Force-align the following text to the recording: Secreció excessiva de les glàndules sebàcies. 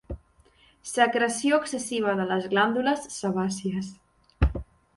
Secreció 0.91 1.59
excessiva 1.59 2.15
de 2.21 2.27
les 2.31 2.49
glàndules 2.55 3.07
sebàcies. 3.19 3.95